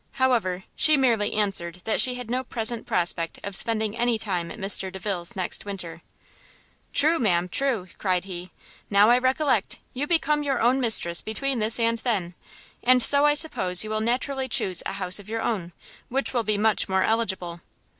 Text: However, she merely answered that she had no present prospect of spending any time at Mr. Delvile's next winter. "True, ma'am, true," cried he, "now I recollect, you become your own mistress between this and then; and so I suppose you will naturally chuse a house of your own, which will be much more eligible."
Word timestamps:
However, 0.13 0.63
she 0.75 0.97
merely 0.97 1.33
answered 1.33 1.81
that 1.83 2.01
she 2.01 2.15
had 2.15 2.27
no 2.27 2.43
present 2.43 2.87
prospect 2.87 3.37
of 3.43 3.55
spending 3.55 3.95
any 3.95 4.17
time 4.17 4.49
at 4.49 4.57
Mr. 4.57 4.91
Delvile's 4.91 5.35
next 5.35 5.63
winter. 5.63 6.01
"True, 6.91 7.19
ma'am, 7.19 7.47
true," 7.47 7.87
cried 7.99 8.23
he, 8.23 8.49
"now 8.89 9.11
I 9.11 9.19
recollect, 9.19 9.77
you 9.93 10.07
become 10.07 10.41
your 10.41 10.59
own 10.59 10.79
mistress 10.79 11.21
between 11.21 11.59
this 11.59 11.79
and 11.79 11.99
then; 11.99 12.33
and 12.81 13.03
so 13.03 13.27
I 13.27 13.35
suppose 13.35 13.83
you 13.83 13.91
will 13.91 14.01
naturally 14.01 14.49
chuse 14.49 14.81
a 14.87 14.93
house 14.93 15.19
of 15.19 15.29
your 15.29 15.43
own, 15.43 15.71
which 16.09 16.33
will 16.33 16.41
be 16.43 16.57
much 16.57 16.89
more 16.89 17.03
eligible." 17.03 17.61